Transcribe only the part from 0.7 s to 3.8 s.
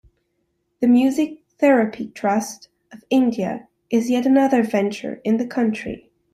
The "Music Therapy Trust of India"